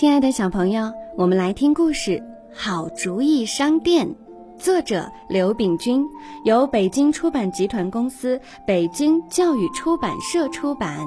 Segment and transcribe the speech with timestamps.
[0.00, 2.12] 亲爱的小朋友，我们来听故事
[2.54, 4.08] 《好主意商店》，
[4.56, 6.08] 作者刘炳军，
[6.44, 11.06] 由北京出版集团公司、北京教育出版社出版。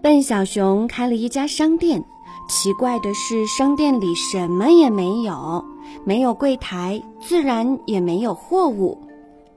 [0.00, 2.00] 笨小熊开了一家商店，
[2.48, 5.73] 奇怪的是，商店里什么也没有。
[6.04, 8.98] 没有柜台，自然也没有货物，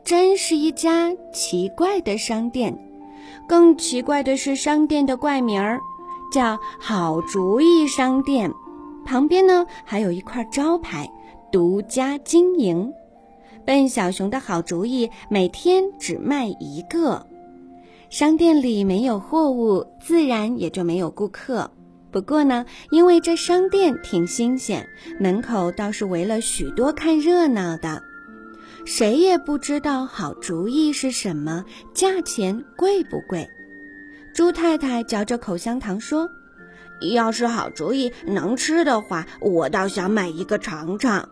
[0.04, 2.78] 真是一家奇怪的商店。
[3.48, 5.80] 更奇怪的是，商店的怪名儿
[6.32, 8.52] 叫“好主意商店”，
[9.06, 11.10] 旁边呢还有一块招牌
[11.52, 12.92] “独家经营”。
[13.66, 17.26] 笨小熊的好主意每天只卖一个。
[18.10, 21.70] 商店里没有货物，自然也就没有顾客。
[22.18, 28.02] 不过呢，因为这商店挺新鲜，门口倒是围了许多看热闹的。
[28.86, 33.48] 谁也不知道好主意是什么，价钱贵不贵？
[34.34, 36.28] 猪太太嚼着口香糖说
[37.14, 41.30] ：“要是好主意能吃的话，我倒想买一个尝尝。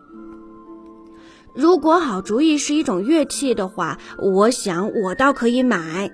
[1.52, 6.08] 如果好主意是一种乐器的话，我想我倒可以买。”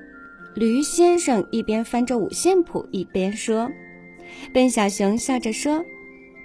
[0.56, 3.70] 驴先生一边翻着五线谱一边说。
[4.52, 5.84] 笨小熊笑着说：“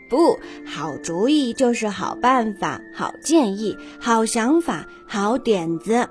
[0.10, 6.08] 不好主意就是好办法、好建议、好想法、好点子。”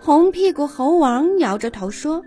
[0.00, 2.22] 红屁股猴王摇着头说：“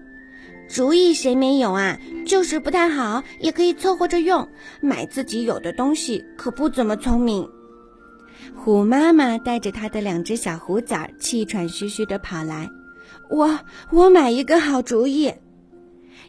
[0.69, 1.97] 主意谁没有啊？
[2.25, 4.47] 就是不太好，也可以凑合着用。
[4.79, 7.49] 买自己有的东西可不怎么聪明。”
[8.55, 12.69] 虎妈妈带着她的两只小虎崽气喘吁吁地跑来
[13.29, 13.59] ：“我
[13.91, 15.33] 我买一个好主意。”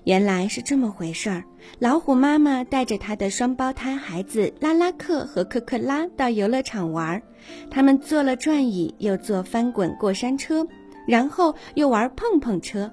[0.05, 1.44] 原来是这么回事儿。
[1.78, 7.23] 老虎妈妈带着她的双胞胎孩子拉拉克和克克拉到游乐场玩，
[7.70, 10.67] 他们坐了转椅，又坐翻滚过山车，
[11.06, 12.90] 然后又玩碰碰车，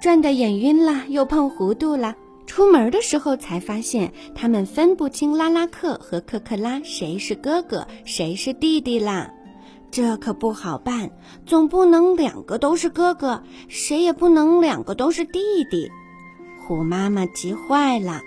[0.00, 2.14] 转得眼晕了，又碰糊涂了。
[2.46, 9.32] 出门的时候才发现，他们分不清拉拉克和克克拉谁是哥哥，谁是弟弟啦。
[9.90, 11.10] 这可不好办，
[11.44, 15.90] 总不能两个都是哥哥，谁也不能两个都是弟弟。
[16.64, 18.22] 虎妈妈急坏了，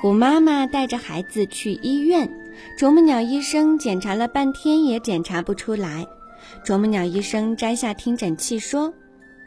[0.00, 2.30] 虎妈妈带着孩子去医院，
[2.78, 6.06] 啄木鸟医生检查了半天也检查不出来。
[6.64, 8.94] 啄木鸟医生摘下听诊器说：“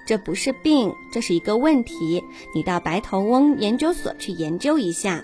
[0.06, 2.22] 这不是病，这是一个问题，
[2.54, 5.24] 你到白头翁研究所去研究一下。”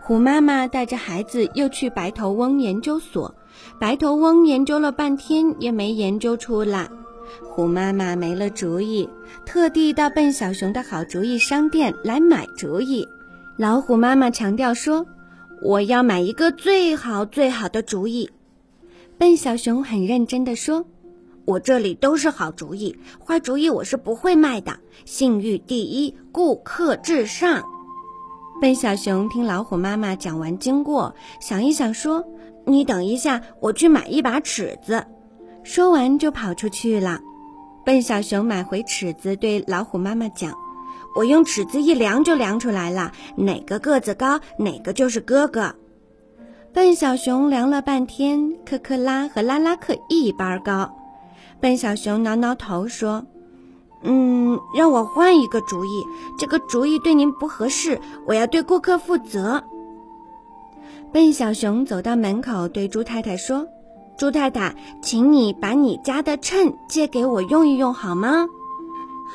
[0.00, 3.34] 虎妈妈带着孩子又去白头翁研究所，
[3.80, 6.88] 白头翁研究了半天也没研究出来。
[7.42, 9.08] 虎妈妈没了主意，
[9.44, 13.06] 特地到笨小熊的好主意商店来买主意。
[13.56, 15.06] 老虎妈妈强调说
[15.62, 18.30] ：“我要买一个最好最好的主意。”
[19.18, 20.84] 笨小熊很认真地说
[21.44, 24.78] ：“我这里都是好主意，坏主意我是不会卖的。
[25.04, 27.64] 信誉第一，顾客至上。”
[28.62, 32.24] 笨小熊听老虎妈妈讲完经过，想一想说
[32.64, 35.04] ：“你等一下，我去买一把尺子。”
[35.62, 37.20] 说完就跑出去了。
[37.84, 40.52] 笨小熊买回尺子，对老虎妈妈讲
[41.16, 45.74] ：“我用尺子一量就量出来了，哪个个子高，哪个就是哥哥。”
[46.74, 50.94] 笨小熊量了半天，科克拉和拉拉克一般高。
[51.60, 53.24] 笨小熊挠挠头说
[54.04, 56.04] ：“嗯，让我换一个主意，
[56.38, 59.64] 这个主意对您不合适，我要对顾客负责。”
[61.10, 63.66] 笨小熊走到门口，对猪太太说。
[64.18, 68.48] 猪太太，请你把你家的秤借给我用一用好吗？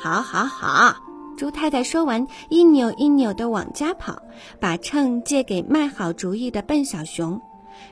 [0.02, 0.94] 好，好，好。
[1.38, 4.14] 猪太太说完，一扭一扭地往家跑，
[4.60, 7.40] 把秤借给卖好主意的笨小熊。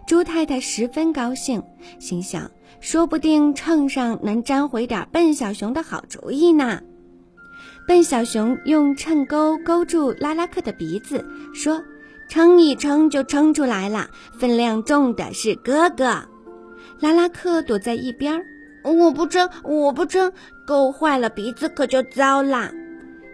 [0.06, 1.62] 猪太太十分高兴，
[1.98, 2.50] 心想：
[2.81, 6.78] 说不定秤上能沾回点笨小熊的好主意呢。
[7.88, 11.25] 笨小熊用秤钩勾住拉拉克的鼻子，
[11.55, 11.82] 说
[12.28, 14.08] ：“称一称就称出来了，
[14.38, 16.22] 分量重的是哥哥。”
[17.02, 18.44] 拉拉克躲在一边儿，
[18.84, 20.32] 我不争，我不争，
[20.64, 22.70] 勾坏了鼻子可就糟啦。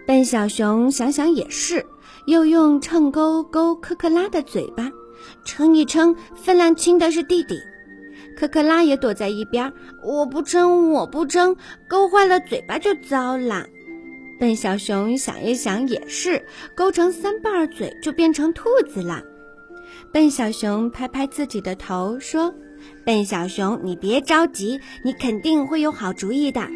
[0.06, 1.84] 笨小熊想想也是，
[2.24, 4.90] 又用秤钩勾科克拉的嘴巴，
[5.44, 7.60] 称一称，分量轻的是弟弟。
[8.38, 9.72] 科克拉也躲在一边儿，
[10.02, 11.54] 我不争，我不争，
[11.86, 13.66] 勾坏了嘴巴就糟啦。
[14.40, 16.42] 笨小熊想一想也是，
[16.74, 19.22] 勾成三瓣嘴就变成兔子了。
[20.10, 22.50] 笨小熊拍拍自己的头说。
[23.04, 26.68] 笨小熊，你别着急，你肯定会有好主意的。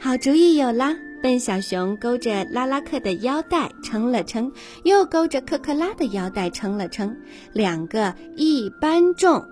[0.00, 4.52] 好主意有了，笨小熊勾着拉拉克的腰带称了称，
[4.84, 7.16] 又勾着克克拉的腰带称了称，
[7.52, 9.44] 两个一般重。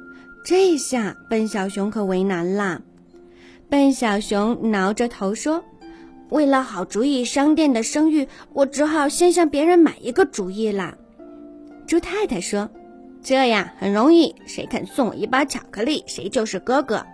[0.44, 2.82] 这下笨小熊可为难了。
[3.70, 5.62] 笨小熊挠着头说
[6.30, 10.98] ：“为了好主意商店的声誉，我只好先向别人买一个主意啦。”
[11.86, 12.68] 猪太太说
[13.22, 17.06] ：“这样很容易，谁肯送我一包巧克力，谁就是哥哥。”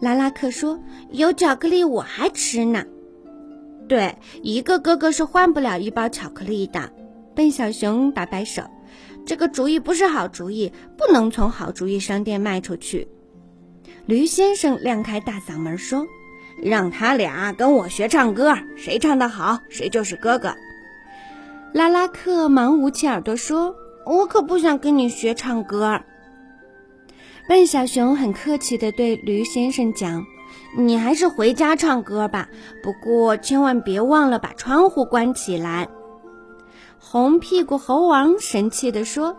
[0.00, 0.78] 拉拉克说
[1.10, 2.84] ：“有巧克力我还吃呢。”
[3.88, 6.92] 对，一个哥哥是换不了一包巧克力的。
[7.34, 8.62] 笨小熊摆摆手
[9.26, 13.08] ：“这个主意不是好主意，不能从好主意商店卖出去。”
[14.06, 16.06] 驴先生亮开大嗓门说
[16.62, 20.54] ：“让他俩跟我学唱歌，谁唱得好，谁就是哥哥。”
[21.72, 23.74] 拉拉克忙捂起耳朵说
[24.08, 26.00] ：“我可不想跟你学唱歌。”
[27.48, 30.24] 笨小熊很客气地对驴先生讲
[30.76, 32.48] ：“你还是回家唱歌吧，
[32.82, 35.88] 不过千万别忘了把窗户关起来。”
[37.00, 39.34] 红屁股猴王神气地说：“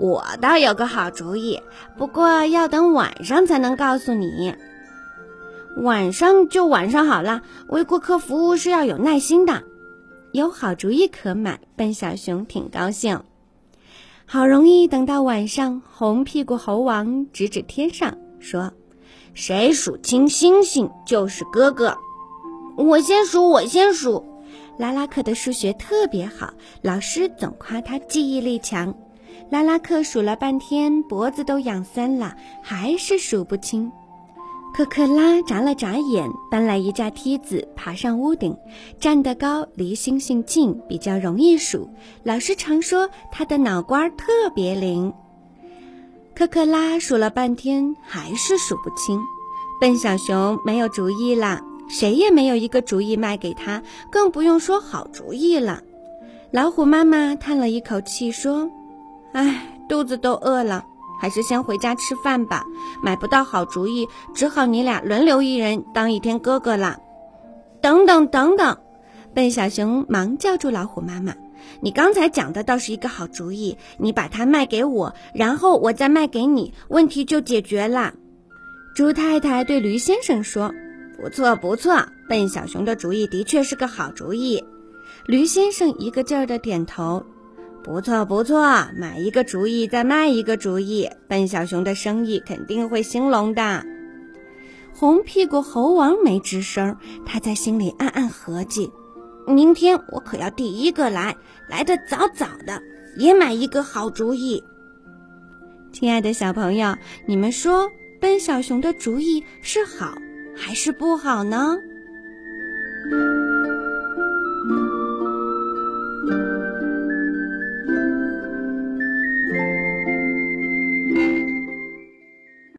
[0.00, 1.60] 我倒有个好主意，
[1.96, 4.54] 不过要等晚上才能告诉你。
[5.76, 9.62] 晚上就晚上好了，为顾客服务是要有耐心的。
[10.32, 13.22] 有好主意可买，笨小熊挺高兴。”
[14.32, 18.72] 好容易等到晚上，红屁股猴王指指天上说
[19.34, 21.94] ：“谁数清星星就是哥哥。”
[22.78, 24.24] 我先数，我先数。
[24.78, 28.94] 拉拉克的数学特别好，老师总夸他记忆力强。
[29.50, 33.92] 拉拉克数了半天，脖子都痒酸了，还是数不清。
[34.74, 38.56] 可克拉眨了眨眼，搬来一架梯子，爬上屋顶，
[38.98, 41.90] 站得高，离星星近，比较容易数。
[42.22, 45.12] 老师常说他的脑瓜特别灵。
[46.34, 49.20] 可克拉数了半天，还是数不清。
[49.78, 55.82] 笨小熊没有主意了，谁也没有一个主意卖给他，更不用说好主意了。
[56.50, 58.70] 老虎妈妈叹了一口气说
[59.32, 60.86] ：“唉，肚子都饿了。”
[61.22, 62.64] 还是先回家吃饭吧，
[63.00, 66.98] 买不到好主意，只好你俩轮流一人当一天哥哥了。
[67.80, 68.78] 等等等等，
[69.32, 71.32] 笨小熊忙叫住老虎妈妈
[71.80, 78.14] ：“你刚才讲的倒是一个好主意，你把它卖给我，然后我再卖给你，问题就解决了。”
[78.96, 80.74] 猪太太对驴先生说
[81.22, 84.64] ：“不错不错，笨小熊的主意的确是个好主意。”
[85.26, 87.24] 驴先生一个劲儿的点头。
[87.84, 88.62] 不错不错，
[88.96, 93.84] 买一个主意再卖一个主意，笨小熊的生意肯定会兴隆的。
[94.94, 96.96] 红屁股猴王没吱声，
[97.26, 98.90] 他在心里暗暗合计：
[99.46, 101.34] 明天我可要第一个来，
[101.68, 102.80] 来得早早的，
[103.16, 104.62] 也买一个好主意。
[105.92, 106.94] 亲爱的小朋友，
[107.26, 107.90] 你们说
[108.20, 110.14] 笨小熊的主意是好
[110.56, 111.76] 还是不好呢？